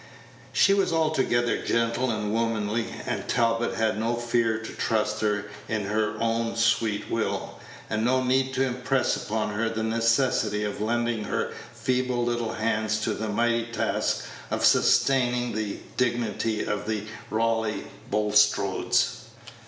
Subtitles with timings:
[0.51, 5.79] She was altogether gentle and womanly, and Talbot had no fear to trust her to
[5.79, 11.25] her own sweet will, and no need to impress upon her the necessity of lending
[11.25, 17.83] her feeble little hands to the mighty task of sustaining the dignity of the Raleigh
[18.11, 19.25] Bulstrodes.